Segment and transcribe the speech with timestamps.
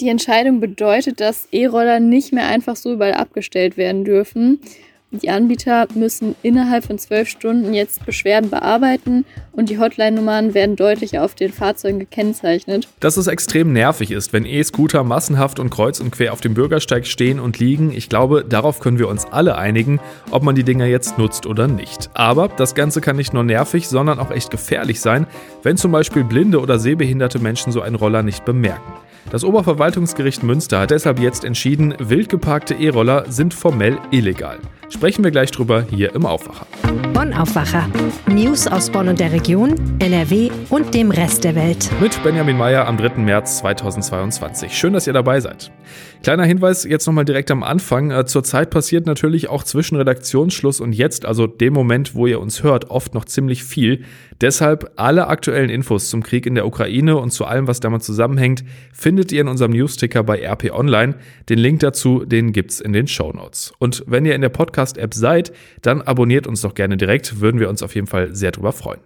[0.00, 4.60] Die Entscheidung bedeutet, dass E-Roller nicht mehr einfach so überall abgestellt werden dürfen.
[5.10, 11.18] Die Anbieter müssen innerhalb von zwölf Stunden jetzt Beschwerden bearbeiten und die Hotline-Nummern werden deutlich
[11.18, 12.86] auf den Fahrzeugen gekennzeichnet.
[13.00, 17.06] Dass es extrem nervig ist, wenn E-Scooter massenhaft und kreuz und quer auf dem Bürgersteig
[17.06, 19.98] stehen und liegen, ich glaube, darauf können wir uns alle einigen,
[20.30, 22.10] ob man die Dinger jetzt nutzt oder nicht.
[22.12, 25.26] Aber das Ganze kann nicht nur nervig, sondern auch echt gefährlich sein,
[25.62, 28.92] wenn zum Beispiel blinde oder sehbehinderte Menschen so einen Roller nicht bemerken.
[29.30, 34.58] Das Oberverwaltungsgericht Münster hat deshalb jetzt entschieden, wild geparkte E-Roller sind formell illegal.
[34.88, 36.66] Sprechen wir gleich drüber hier im Aufwacher.
[37.12, 37.86] Bonn Aufwacher.
[38.26, 41.90] News aus Bonn und der Region, NRW und dem Rest der Welt.
[42.00, 43.20] Mit Benjamin Meyer am 3.
[43.20, 44.72] März 2022.
[44.76, 45.70] Schön, dass ihr dabei seid.
[46.22, 48.10] Kleiner Hinweis jetzt nochmal direkt am Anfang.
[48.10, 52.62] Äh, zurzeit passiert natürlich auch zwischen Redaktionsschluss und jetzt, also dem Moment, wo ihr uns
[52.62, 54.04] hört, oft noch ziemlich viel.
[54.40, 58.64] Deshalb alle aktuellen Infos zum Krieg in der Ukraine und zu allem, was damit zusammenhängt,
[58.92, 61.14] findet ihr in unserem Newsticker bei RP Online.
[61.48, 63.72] Den Link dazu, den gibt's in den Show Notes.
[63.78, 67.68] Und wenn ihr in der Podcast-App seid, dann abonniert uns doch gerne direkt, würden wir
[67.68, 69.00] uns auf jeden Fall sehr drüber freuen.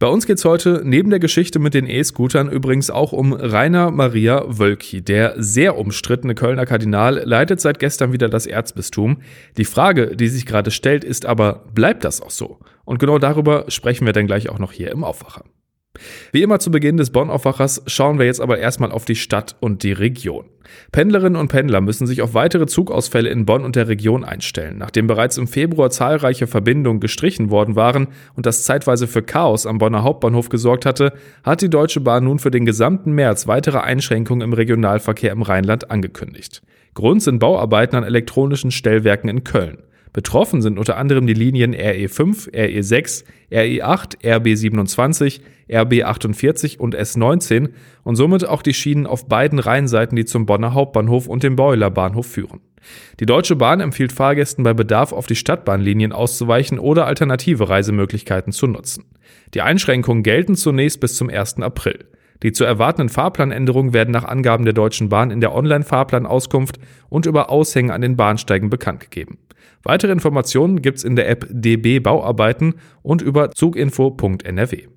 [0.00, 4.44] Bei uns geht's heute neben der Geschichte mit den E-Scootern übrigens auch um Rainer Maria
[4.46, 5.02] Wölki.
[5.02, 9.20] Der sehr umstrittene Kölner Kardinal leitet seit gestern wieder das Erzbistum.
[9.58, 12.60] Die Frage, die sich gerade stellt, ist aber, bleibt das auch so?
[12.86, 15.44] Und genau darüber sprechen wir dann gleich auch noch hier im Aufwacher.
[16.32, 19.82] Wie immer zu Beginn des Bonn-Aufwachers schauen wir jetzt aber erstmal auf die Stadt und
[19.82, 20.46] die Region.
[20.92, 24.78] Pendlerinnen und Pendler müssen sich auf weitere Zugausfälle in Bonn und der Region einstellen.
[24.78, 29.78] Nachdem bereits im Februar zahlreiche Verbindungen gestrichen worden waren und das zeitweise für Chaos am
[29.78, 31.12] Bonner Hauptbahnhof gesorgt hatte,
[31.42, 35.90] hat die Deutsche Bahn nun für den gesamten März weitere Einschränkungen im Regionalverkehr im Rheinland
[35.90, 36.62] angekündigt.
[36.94, 39.78] Grund sind Bauarbeiten an elektronischen Stellwerken in Köln.
[40.12, 47.70] Betroffen sind unter anderem die Linien RE5, RE6, RE8, RB27, RB48 und S19
[48.02, 51.90] und somit auch die Schienen auf beiden Rheinseiten, die zum Bonner Hauptbahnhof und dem Beuler
[51.90, 52.60] Bahnhof führen.
[53.20, 58.66] Die Deutsche Bahn empfiehlt Fahrgästen bei Bedarf auf die Stadtbahnlinien auszuweichen oder alternative Reisemöglichkeiten zu
[58.66, 59.04] nutzen.
[59.54, 61.58] Die Einschränkungen gelten zunächst bis zum 1.
[61.58, 62.06] April.
[62.42, 66.78] Die zu erwartenden Fahrplanänderungen werden nach Angaben der Deutschen Bahn in der Online-Fahrplanauskunft
[67.08, 69.38] und über Aushänge an den Bahnsteigen bekannt gegeben.
[69.82, 74.88] Weitere Informationen gibt's in der App DB Bauarbeiten und über zuginfo.nrw.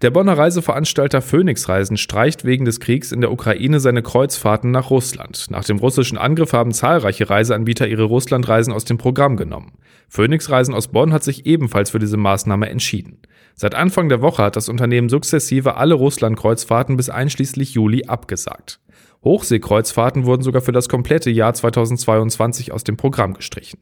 [0.00, 4.90] Der Bonner Reiseveranstalter Phoenix Reisen streicht wegen des Kriegs in der Ukraine seine Kreuzfahrten nach
[4.90, 5.48] Russland.
[5.50, 9.72] Nach dem russischen Angriff haben zahlreiche Reiseanbieter ihre Russlandreisen aus dem Programm genommen.
[10.10, 13.18] Phoenix Reisen aus Bonn hat sich ebenfalls für diese Maßnahme entschieden.
[13.54, 18.80] Seit Anfang der Woche hat das Unternehmen sukzessive alle Russland-Kreuzfahrten bis einschließlich Juli abgesagt.
[19.22, 23.78] Hochseekreuzfahrten wurden sogar für das komplette Jahr 2022 aus dem Programm gestrichen.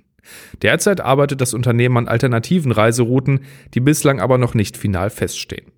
[0.60, 3.40] Derzeit arbeitet das Unternehmen an alternativen Reiserouten,
[3.72, 5.72] die bislang aber noch nicht final feststehen.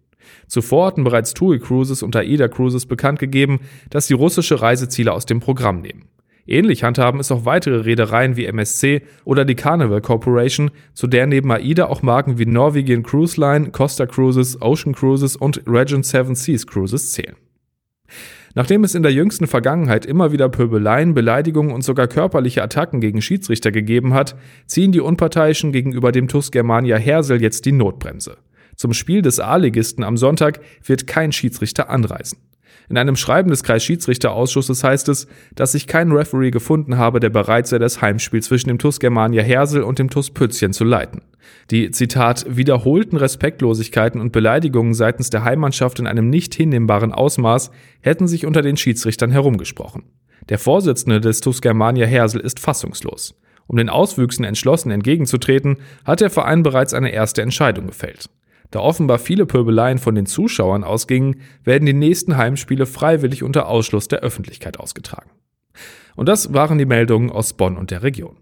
[0.49, 5.27] Zuvor hatten bereits TUI Cruises und AIDA Cruises bekannt gegeben, dass sie russische Reiseziele aus
[5.27, 6.09] dem Programm nehmen.
[6.47, 11.51] Ähnlich handhaben es auch weitere Reedereien wie MSC oder die Carnival Corporation, zu der neben
[11.51, 16.67] AIDA auch Marken wie Norwegian Cruise Line, Costa Cruises, Ocean Cruises und Regent Seven Seas
[16.67, 17.37] Cruises zählen.
[18.55, 23.23] Nachdem es in der jüngsten Vergangenheit immer wieder Pöbeleien, Beleidigungen und sogar körperliche Attacken gegen
[23.23, 24.35] Schiedsrichter gegeben hat,
[24.67, 28.39] ziehen die Unparteiischen gegenüber dem TuS Germania Hersel jetzt die Notbremse.
[28.75, 32.39] Zum Spiel des A-Ligisten am Sonntag wird kein Schiedsrichter anreisen.
[32.91, 37.69] In einem Schreiben des Kreisschiedsrichterausschusses heißt es, dass sich kein Referee gefunden habe, der bereit
[37.69, 41.23] sei, das Heimspiel zwischen dem TuS Germania Hersel und dem TuS Pützchen zu leiten.
[41.71, 47.71] Die, Zitat, wiederholten Respektlosigkeiten und Beleidigungen seitens der Heimmannschaft in einem nicht hinnehmbaren Ausmaß
[48.01, 50.03] hätten sich unter den Schiedsrichtern herumgesprochen.
[50.49, 53.37] Der Vorsitzende des TuS Germania Hersel ist fassungslos.
[53.69, 58.29] Um den Auswüchsen entschlossen entgegenzutreten, hat der Verein bereits eine erste Entscheidung gefällt.
[58.71, 64.09] Da offenbar viele Pöbeleien von den Zuschauern ausgingen, werden die nächsten Heimspiele freiwillig unter Ausschluss
[64.09, 65.31] der Öffentlichkeit ausgetragen.
[66.17, 68.37] Und das waren die Meldungen aus Bonn und der Region.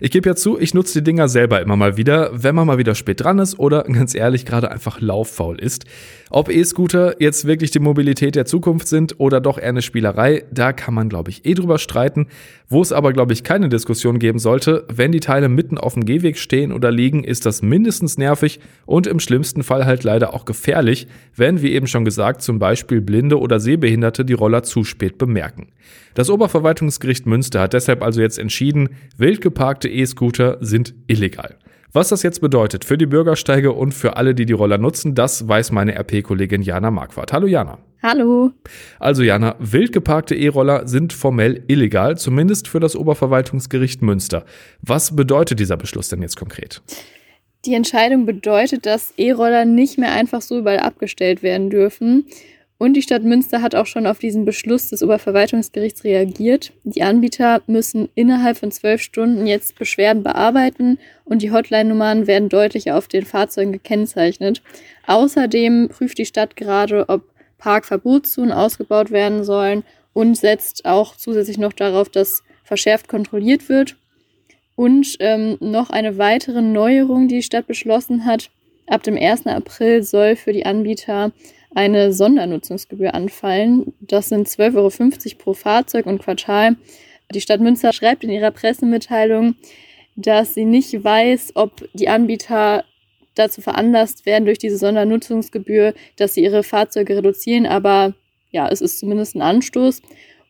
[0.00, 2.78] Ich gebe ja zu, ich nutze die Dinger selber immer mal wieder, wenn man mal
[2.78, 5.84] wieder spät dran ist oder ganz ehrlich gerade einfach lauffaul ist.
[6.30, 10.72] Ob E-Scooter jetzt wirklich die Mobilität der Zukunft sind oder doch eher eine Spielerei, da
[10.72, 12.26] kann man glaube ich eh drüber streiten.
[12.68, 16.04] Wo es aber glaube ich keine Diskussion geben sollte, wenn die Teile mitten auf dem
[16.04, 20.44] Gehweg stehen oder liegen, ist das mindestens nervig und im schlimmsten Fall halt leider auch
[20.44, 25.18] gefährlich, wenn, wie eben schon gesagt, zum Beispiel Blinde oder Sehbehinderte die Roller zu spät
[25.18, 25.68] bemerken.
[26.14, 31.56] Das Oberverwaltungsgericht Münster hat deshalb also jetzt entschieden, wild geparkte E-Scooter sind illegal.
[31.94, 35.48] Was das jetzt bedeutet für die Bürgersteige und für alle, die die Roller nutzen, das
[35.48, 37.32] weiß meine RP-Kollegin Jana Marquardt.
[37.32, 37.78] Hallo Jana.
[38.02, 38.50] Hallo.
[38.98, 44.44] Also Jana, wild geparkte E-Roller sind formell illegal, zumindest für das Oberverwaltungsgericht Münster.
[44.82, 46.82] Was bedeutet dieser Beschluss denn jetzt konkret?
[47.64, 52.26] Die Entscheidung bedeutet, dass E-Roller nicht mehr einfach so überall abgestellt werden dürfen.
[52.78, 56.72] Und die Stadt Münster hat auch schon auf diesen Beschluss des Oberverwaltungsgerichts reagiert.
[56.84, 62.92] Die Anbieter müssen innerhalb von zwölf Stunden jetzt Beschwerden bearbeiten und die Hotline-Nummern werden deutlich
[62.92, 64.62] auf den Fahrzeugen gekennzeichnet.
[65.06, 67.22] Außerdem prüft die Stadt gerade, ob
[67.56, 69.82] Parkverbotszonen ausgebaut werden sollen
[70.12, 73.96] und setzt auch zusätzlich noch darauf, dass verschärft kontrolliert wird.
[74.74, 78.50] Und ähm, noch eine weitere Neuerung, die die Stadt beschlossen hat.
[78.86, 79.46] Ab dem 1.
[79.46, 81.32] April soll für die Anbieter
[81.74, 83.92] eine Sondernutzungsgebühr anfallen.
[84.00, 86.76] Das sind 12,50 Euro pro Fahrzeug und Quartal.
[87.34, 89.56] Die Stadt Münster schreibt in ihrer Pressemitteilung,
[90.14, 92.84] dass sie nicht weiß, ob die Anbieter
[93.34, 98.14] dazu veranlasst werden durch diese Sondernutzungsgebühr, dass sie ihre Fahrzeuge reduzieren, aber
[98.50, 100.00] ja, es ist zumindest ein Anstoß.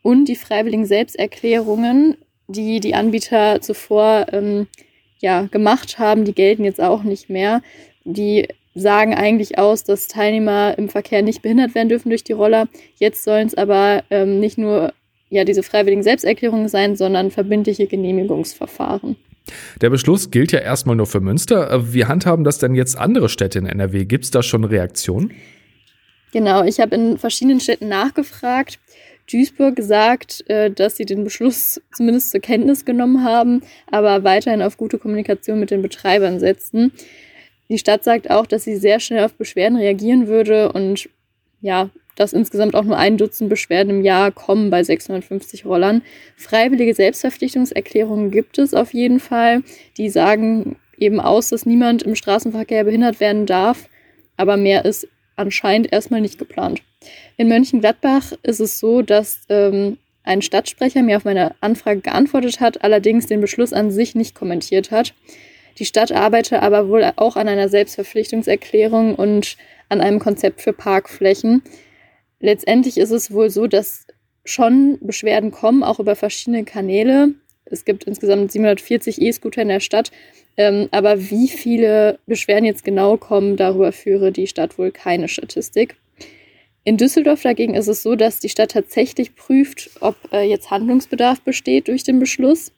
[0.01, 2.17] Und die freiwilligen Selbsterklärungen,
[2.47, 4.67] die die Anbieter zuvor ähm,
[5.19, 7.61] ja, gemacht haben, die gelten jetzt auch nicht mehr.
[8.05, 8.47] Die
[8.77, 12.67] sagen eigentlich aus, dass Teilnehmer im Verkehr nicht behindert werden dürfen durch die Roller.
[12.95, 14.93] Jetzt sollen es aber ähm, nicht nur
[15.29, 19.17] ja, diese freiwilligen Selbsterklärungen sein, sondern verbindliche Genehmigungsverfahren.
[19.81, 21.71] Der Beschluss gilt ja erstmal nur für Münster.
[21.71, 24.05] Äh, wie handhaben das denn jetzt andere Städte in NRW?
[24.05, 25.31] Gibt es da schon Reaktionen?
[26.33, 28.79] Genau, ich habe in verschiedenen Städten nachgefragt.
[29.31, 34.77] Duisburg sagt, äh, dass sie den Beschluss zumindest zur Kenntnis genommen haben, aber weiterhin auf
[34.77, 36.91] gute Kommunikation mit den Betreibern setzen.
[37.69, 41.09] Die Stadt sagt auch, dass sie sehr schnell auf Beschwerden reagieren würde und
[41.61, 46.01] ja, dass insgesamt auch nur ein Dutzend Beschwerden im Jahr kommen bei 650 Rollern.
[46.35, 49.63] Freiwillige Selbstverpflichtungserklärungen gibt es auf jeden Fall.
[49.97, 53.87] Die sagen eben aus, dass niemand im Straßenverkehr behindert werden darf,
[54.35, 56.81] aber mehr ist anscheinend erstmal nicht geplant.
[57.37, 62.83] In Mönchengladbach ist es so, dass ähm, ein Stadtsprecher mir auf meine Anfrage geantwortet hat,
[62.83, 65.13] allerdings den Beschluss an sich nicht kommentiert hat.
[65.77, 69.57] Die Stadt arbeite aber wohl auch an einer Selbstverpflichtungserklärung und
[69.89, 71.61] an einem Konzept für Parkflächen.
[72.39, 74.07] Letztendlich ist es wohl so, dass
[74.43, 77.33] schon Beschwerden kommen, auch über verschiedene Kanäle.
[77.65, 80.11] Es gibt insgesamt 740 E-Scooter in der Stadt.
[80.55, 85.97] Ähm, aber wie viele Beschwerden jetzt genau kommen, darüber führe die Stadt wohl keine Statistik.
[86.83, 91.41] In Düsseldorf dagegen ist es so, dass die Stadt tatsächlich prüft, ob äh, jetzt Handlungsbedarf
[91.41, 92.71] besteht durch den Beschluss.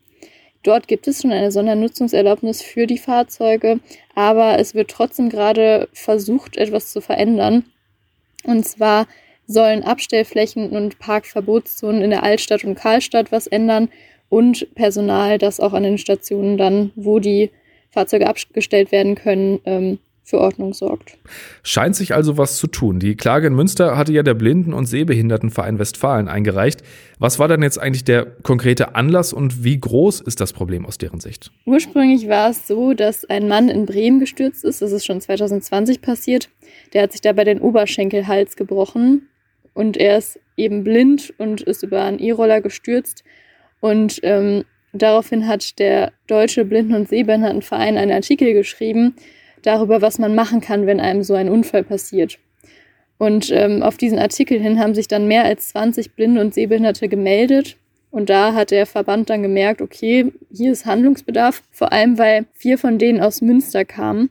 [0.64, 3.80] Dort gibt es schon eine Sondernutzungserlaubnis für die Fahrzeuge,
[4.16, 7.66] aber es wird trotzdem gerade versucht, etwas zu verändern.
[8.44, 9.08] Und zwar
[9.48, 13.90] sollen Abstellflächen und Parkverbotszonen in der Altstadt und Karlstadt was ändern
[14.30, 17.52] und Personal, das auch an den Stationen dann, wo die
[17.90, 21.18] Fahrzeuge abgestellt werden können, ähm, für Ordnung sorgt.
[21.64, 23.00] Scheint sich also was zu tun.
[23.00, 26.82] Die Klage in Münster hatte ja der Blinden- und Sehbehindertenverein Westfalen eingereicht.
[27.18, 30.98] Was war dann jetzt eigentlich der konkrete Anlass und wie groß ist das Problem aus
[30.98, 31.52] deren Sicht?
[31.66, 34.82] Ursprünglich war es so, dass ein Mann in Bremen gestürzt ist.
[34.82, 36.50] Das ist schon 2020 passiert.
[36.94, 39.28] Der hat sich dabei den Oberschenkelhals gebrochen
[39.74, 43.24] und er ist eben blind und ist über einen E-Roller gestürzt.
[43.80, 49.16] Und ähm, daraufhin hat der Deutsche Blinden- und Sehbehindertenverein einen Artikel geschrieben,
[49.64, 52.40] darüber, was man machen kann, wenn einem so ein Unfall passiert.
[53.18, 57.10] Und ähm, auf diesen Artikel hin haben sich dann mehr als 20 Blinde und Sehbehinderte
[57.10, 57.76] gemeldet.
[58.12, 62.78] Und da hat der Verband dann gemerkt, okay, hier ist Handlungsbedarf, vor allem weil vier
[62.78, 64.30] von denen aus Münster kamen.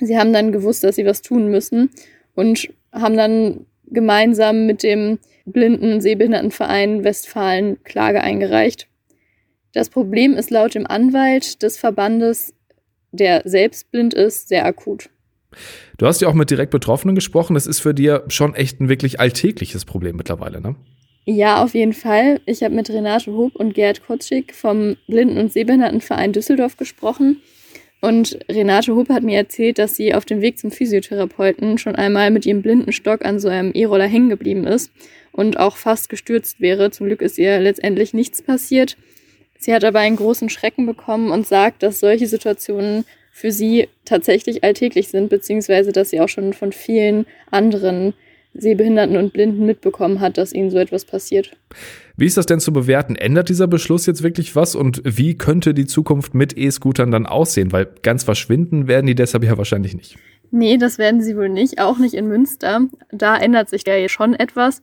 [0.00, 1.90] Sie haben dann gewusst, dass sie was tun müssen
[2.34, 8.88] und haben dann gemeinsam mit dem Blinden- und Sehbehindertenverein Westfalen Klage eingereicht.
[9.72, 12.54] Das Problem ist laut dem Anwalt des Verbandes
[13.16, 15.08] der selbst blind ist, sehr akut.
[15.98, 17.54] Du hast ja auch mit direkt Betroffenen gesprochen.
[17.54, 20.76] Das ist für dir schon echt ein wirklich alltägliches Problem mittlerweile, ne?
[21.24, 22.40] Ja, auf jeden Fall.
[22.46, 27.42] Ich habe mit Renate Hub und Gerd Kotschik vom Blinden- und Sehbehindertenverein Düsseldorf gesprochen.
[28.00, 32.30] Und Renate Hub hat mir erzählt, dass sie auf dem Weg zum Physiotherapeuten schon einmal
[32.30, 34.92] mit ihrem Blindenstock an so einem E-Roller hängen geblieben ist
[35.32, 36.92] und auch fast gestürzt wäre.
[36.92, 38.96] Zum Glück ist ihr letztendlich nichts passiert.
[39.58, 44.64] Sie hat aber einen großen Schrecken bekommen und sagt, dass solche Situationen für sie tatsächlich
[44.64, 48.14] alltäglich sind, beziehungsweise dass sie auch schon von vielen anderen
[48.54, 51.56] Sehbehinderten und Blinden mitbekommen hat, dass ihnen so etwas passiert.
[52.16, 53.14] Wie ist das denn zu bewerten?
[53.14, 57.72] Ändert dieser Beschluss jetzt wirklich was und wie könnte die Zukunft mit E-Scootern dann aussehen?
[57.72, 60.16] Weil ganz verschwinden werden die deshalb ja wahrscheinlich nicht.
[60.50, 62.86] Nee, das werden sie wohl nicht, auch nicht in Münster.
[63.10, 64.82] Da ändert sich ja schon etwas.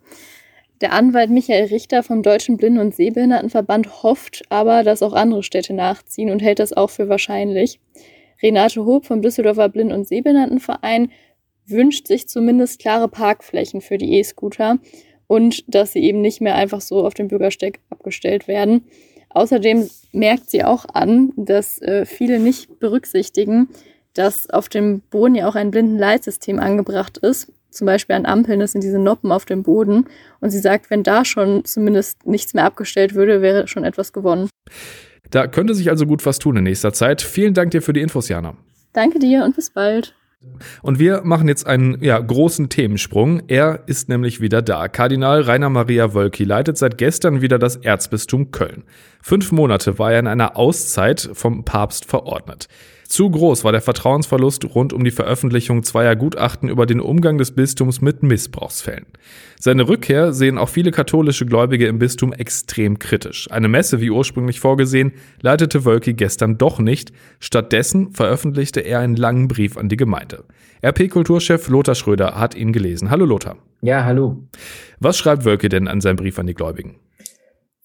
[0.81, 5.73] Der Anwalt Michael Richter vom Deutschen Blinden- und Sehbehindertenverband hofft aber, dass auch andere Städte
[5.73, 7.79] nachziehen und hält das auch für wahrscheinlich.
[8.41, 11.11] Renate Hob vom Düsseldorfer Blinden- und Sehbehindertenverein
[11.65, 14.79] wünscht sich zumindest klare Parkflächen für die E-Scooter
[15.27, 18.85] und dass sie eben nicht mehr einfach so auf dem Bürgersteig abgestellt werden.
[19.29, 23.69] Außerdem merkt sie auch an, dass äh, viele nicht berücksichtigen,
[24.13, 28.71] dass auf dem Boden ja auch ein Blindenleitsystem angebracht ist zum Beispiel an Ampeln, das
[28.71, 30.05] sind diese Noppen auf dem Boden.
[30.39, 34.49] Und sie sagt, wenn da schon zumindest nichts mehr abgestellt würde, wäre schon etwas gewonnen.
[35.29, 37.21] Da könnte sich also gut was tun in nächster Zeit.
[37.21, 38.55] Vielen Dank dir für die Infos, Jana.
[38.93, 40.15] Danke dir und bis bald.
[40.81, 43.43] Und wir machen jetzt einen ja, großen Themensprung.
[43.47, 44.87] Er ist nämlich wieder da.
[44.87, 48.83] Kardinal Rainer Maria Wölki leitet seit gestern wieder das Erzbistum Köln.
[49.21, 52.67] Fünf Monate war er in einer Auszeit vom Papst verordnet.
[53.13, 57.51] Zu groß war der Vertrauensverlust rund um die Veröffentlichung zweier Gutachten über den Umgang des
[57.51, 59.05] Bistums mit Missbrauchsfällen.
[59.59, 63.51] Seine Rückkehr sehen auch viele katholische Gläubige im Bistum extrem kritisch.
[63.51, 65.11] Eine Messe, wie ursprünglich vorgesehen,
[65.43, 67.13] leitete Wölki gestern doch nicht.
[67.39, 70.43] Stattdessen veröffentlichte er einen langen Brief an die Gemeinde.
[70.83, 73.11] RP-Kulturchef Lothar Schröder hat ihn gelesen.
[73.11, 73.57] Hallo Lothar.
[73.83, 74.41] Ja, hallo.
[74.99, 76.95] Was schreibt Wölki denn an seinem Brief an die Gläubigen?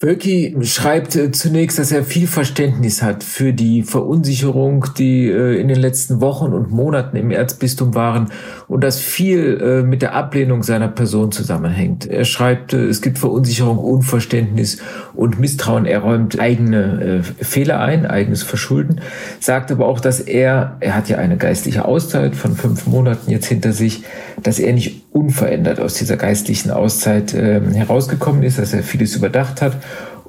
[0.00, 5.66] Wölki schreibt äh, zunächst, dass er viel Verständnis hat für die Verunsicherung, die äh, in
[5.66, 8.30] den letzten Wochen und Monaten im Erzbistum waren
[8.68, 12.06] und das viel äh, mit der Ablehnung seiner Person zusammenhängt.
[12.06, 14.78] Er schreibt, es gibt Verunsicherung, Unverständnis
[15.14, 15.84] und Misstrauen.
[15.84, 19.00] Er räumt eigene Fehler ein, eigenes Verschulden,
[19.40, 23.46] sagt aber auch, dass er, er hat ja eine geistliche Auszeit von fünf Monaten jetzt
[23.46, 24.04] hinter sich,
[24.44, 29.76] dass er nicht unverändert aus dieser geistlichen Auszeit herausgekommen ist, dass er vieles überdacht hat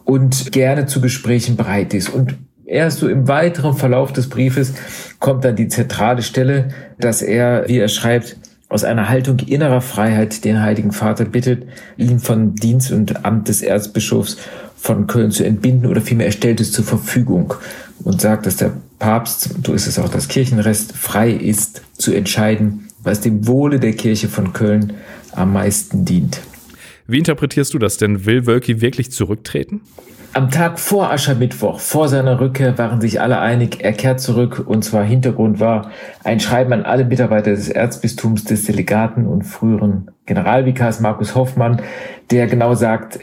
[0.03, 2.09] und gerne zu Gesprächen bereit ist.
[2.09, 4.73] Und erst so im weiteren Verlauf des Briefes
[5.19, 8.37] kommt dann die zentrale Stelle, dass er, wie er schreibt,
[8.69, 11.67] aus einer Haltung innerer Freiheit den Heiligen Vater bittet,
[11.97, 14.37] ihn von Dienst und Amt des Erzbischofs
[14.75, 17.53] von Köln zu entbinden oder vielmehr er stellt es zur Verfügung
[18.03, 22.88] und sagt, dass der Papst, so ist es auch das Kirchenrest, frei ist zu entscheiden,
[23.03, 24.93] was dem Wohle der Kirche von Köln
[25.33, 26.41] am meisten dient.
[27.07, 28.25] Wie interpretierst du das denn?
[28.25, 29.81] Will Wölki wirklich zurücktreten?
[30.33, 34.63] Am Tag vor Aschermittwoch, vor seiner Rückkehr, waren sich alle einig, er kehrt zurück.
[34.63, 35.89] Und zwar Hintergrund war
[36.23, 41.81] ein Schreiben an alle Mitarbeiter des Erzbistums, des Delegaten und früheren Generalvikars Markus Hoffmann,
[42.29, 43.19] der genau sagt,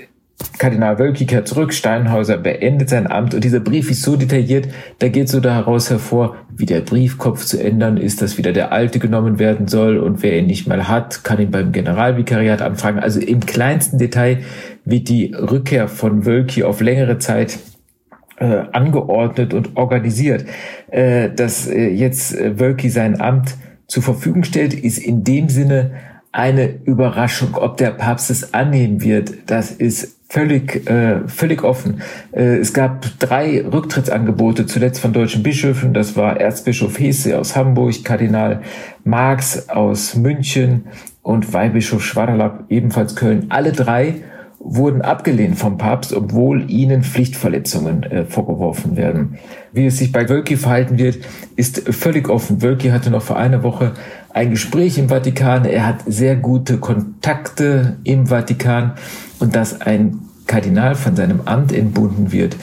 [0.59, 5.09] Kardinal Wölki kehrt zurück, Steinhauser beendet sein Amt und dieser Brief ist so detailliert, da
[5.09, 9.39] geht so daraus hervor, wie der Briefkopf zu ändern ist, dass wieder der alte genommen
[9.39, 12.99] werden soll und wer ihn nicht mal hat, kann ihn beim Generalvikariat anfragen.
[12.99, 14.39] Also im kleinsten Detail
[14.85, 17.59] wird die Rückkehr von Wölki auf längere Zeit
[18.39, 20.45] äh, angeordnet und organisiert.
[20.89, 25.93] Äh, dass äh, jetzt Wölki sein Amt zur Verfügung stellt, ist in dem Sinne
[26.37, 27.55] eine Überraschung.
[27.55, 32.03] Ob der Papst es annehmen wird, das ist völlig, äh, völlig offen.
[32.33, 35.95] Äh, es gab drei Rücktrittsangebote, zuletzt von deutschen Bischöfen.
[35.95, 38.61] Das war Erzbischof Hesse aus Hamburg, Kardinal
[39.03, 40.85] Marx aus München
[41.23, 43.47] und Weihbischof Schwaderlapp ebenfalls Köln.
[43.49, 44.17] Alle drei
[44.59, 49.39] wurden abgelehnt vom Papst, obwohl ihnen Pflichtverletzungen äh, vorgeworfen werden.
[49.73, 51.19] Wie es sich bei Wölki verhalten wird,
[51.55, 52.63] ist völlig offen.
[52.63, 53.93] Wölki hatte noch vor einer Woche
[54.37, 55.65] ein Gespräch im Vatikan.
[55.65, 58.93] Er hat sehr gute Kontakte im Vatikan
[59.39, 62.55] und dass ein Kardinal von seinem Amt entbunden wird,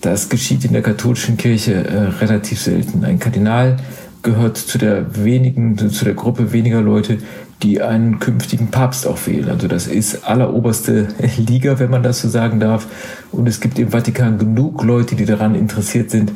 [0.00, 3.04] das geschieht in der katholischen Kirche äh, relativ selten.
[3.04, 3.76] Ein Kardinal
[4.22, 7.18] gehört zu der wenigen, zu der Gruppe weniger Leute,
[7.62, 9.50] die einen künftigen Papst auch wählen.
[9.50, 12.86] Also das ist alleroberste Liga, wenn man das so sagen darf.
[13.32, 16.32] Und es gibt im Vatikan genug Leute, die daran interessiert sind,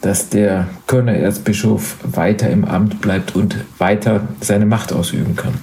[0.00, 5.54] dass der Kölner Erzbischof weiter im Amt bleibt und weiter seine Macht ausüben kann.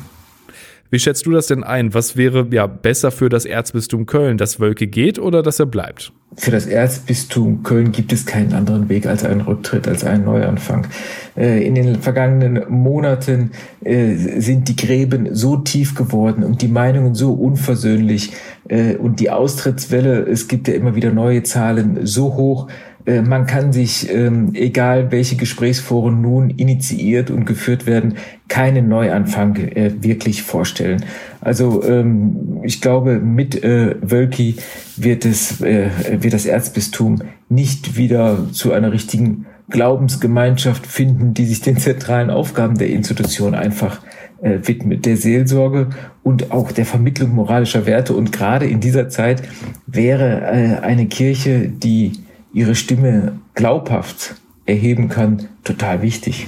[0.89, 1.94] Wie schätzt du das denn ein?
[1.94, 6.13] Was wäre ja besser für das Erzbistum Köln, dass Wölke geht oder dass er bleibt?
[6.38, 10.88] Für das Erzbistum Köln gibt es keinen anderen Weg als einen Rücktritt, als einen Neuanfang.
[11.36, 13.51] Äh, in den vergangenen Monaten
[13.84, 18.32] äh, sind die Gräben so tief geworden und die Meinungen so unversöhnlich
[18.70, 22.67] äh, und die Austrittswelle, es gibt ja immer wieder neue Zahlen, so hoch,
[23.08, 28.16] äh, man kann sich, ähm, egal welche Gesprächsforen nun initiiert und geführt werden,
[28.50, 31.04] keinen Neuanfang äh, wirklich vorstellen.
[31.42, 34.58] Also ähm, ich glaube, mit äh, Wölki
[34.98, 41.62] wird es, äh, wird das Erzbistum nicht wieder zu einer richtigen Glaubensgemeinschaft finden, die sich
[41.62, 44.02] den zentralen Aufgaben der Institution einfach
[44.42, 45.90] äh, widmet, der Seelsorge
[46.24, 48.14] und auch der Vermittlung moralischer Werte.
[48.14, 49.44] Und gerade in dieser Zeit
[49.86, 52.14] wäre äh, eine Kirche, die
[52.58, 54.36] ihre Stimme glaubhaft
[54.66, 56.48] erheben kann, total wichtig.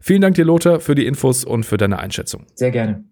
[0.00, 2.44] Vielen Dank dir, Lothar, für die Infos und für deine Einschätzung.
[2.54, 3.04] Sehr gerne.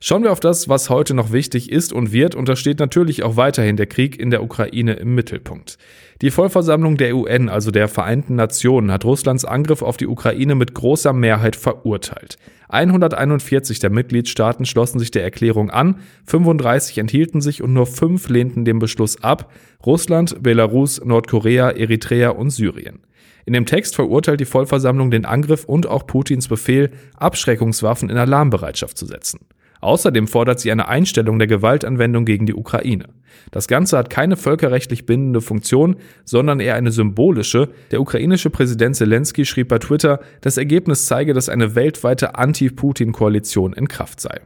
[0.00, 3.22] Schauen wir auf das, was heute noch wichtig ist und wird, und da steht natürlich
[3.22, 5.78] auch weiterhin der Krieg in der Ukraine im Mittelpunkt.
[6.20, 10.74] Die Vollversammlung der UN, also der Vereinten Nationen, hat Russlands Angriff auf die Ukraine mit
[10.74, 12.36] großer Mehrheit verurteilt.
[12.72, 18.64] 141 der Mitgliedstaaten schlossen sich der Erklärung an, 35 enthielten sich und nur fünf lehnten
[18.64, 19.52] den Beschluss ab,
[19.84, 23.00] Russland, Belarus, Nordkorea, Eritrea und Syrien.
[23.44, 28.96] In dem Text verurteilt die Vollversammlung den Angriff und auch Putins Befehl, Abschreckungswaffen in Alarmbereitschaft
[28.96, 29.40] zu setzen.
[29.82, 33.06] Außerdem fordert sie eine Einstellung der Gewaltanwendung gegen die Ukraine.
[33.50, 37.68] Das Ganze hat keine völkerrechtlich bindende Funktion, sondern eher eine symbolische.
[37.90, 43.88] Der ukrainische Präsident Zelensky schrieb bei Twitter, das Ergebnis zeige, dass eine weltweite Anti-Putin-Koalition in
[43.88, 44.40] Kraft sei.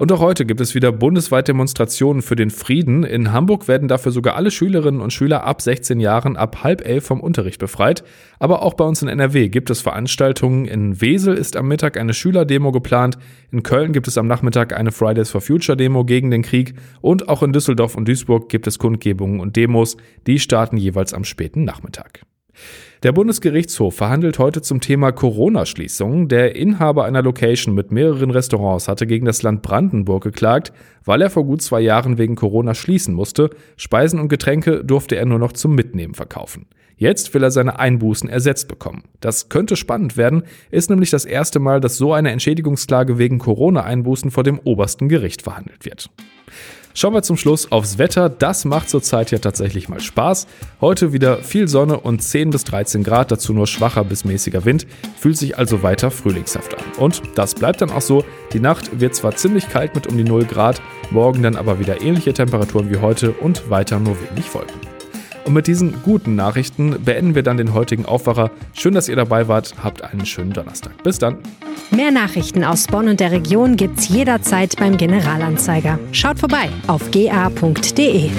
[0.00, 3.04] Und auch heute gibt es wieder bundesweit Demonstrationen für den Frieden.
[3.04, 7.04] In Hamburg werden dafür sogar alle Schülerinnen und Schüler ab 16 Jahren ab halb elf
[7.04, 8.02] vom Unterricht befreit.
[8.38, 10.64] Aber auch bei uns in NRW gibt es Veranstaltungen.
[10.64, 13.18] In Wesel ist am Mittag eine Schülerdemo geplant.
[13.52, 16.76] In Köln gibt es am Nachmittag eine Fridays for Future Demo gegen den Krieg.
[17.02, 19.98] Und auch in Düsseldorf und Duisburg gibt es Kundgebungen und Demos.
[20.26, 22.22] Die starten jeweils am späten Nachmittag.
[23.02, 26.28] Der Bundesgerichtshof verhandelt heute zum Thema Corona-Schließungen.
[26.28, 30.72] Der Inhaber einer Location mit mehreren Restaurants hatte gegen das Land Brandenburg geklagt,
[31.04, 33.50] weil er vor gut zwei Jahren wegen Corona schließen musste.
[33.78, 36.66] Speisen und Getränke durfte er nur noch zum Mitnehmen verkaufen.
[37.00, 39.04] Jetzt will er seine Einbußen ersetzt bekommen.
[39.20, 44.30] Das könnte spannend werden, ist nämlich das erste Mal, dass so eine Entschädigungsklage wegen Corona-Einbußen
[44.30, 46.10] vor dem obersten Gericht verhandelt wird.
[47.00, 48.28] Schauen wir zum Schluss aufs Wetter.
[48.28, 50.46] Das macht zurzeit ja tatsächlich mal Spaß.
[50.82, 54.86] Heute wieder viel Sonne und 10 bis 13 Grad, dazu nur schwacher bis mäßiger Wind.
[55.18, 56.84] Fühlt sich also weiter frühlingshaft an.
[56.98, 58.22] Und das bleibt dann auch so.
[58.52, 62.02] Die Nacht wird zwar ziemlich kalt mit um die 0 Grad, morgen dann aber wieder
[62.02, 64.89] ähnliche Temperaturen wie heute und weiter nur wenig Wolken.
[65.44, 68.50] Und mit diesen guten Nachrichten beenden wir dann den heutigen Aufwacher.
[68.74, 69.74] Schön, dass ihr dabei wart.
[69.82, 71.02] Habt einen schönen Donnerstag.
[71.02, 71.38] Bis dann.
[71.90, 75.98] Mehr Nachrichten aus Bonn und der Region gibt's jederzeit beim Generalanzeiger.
[76.12, 78.30] Schaut vorbei auf ga.de.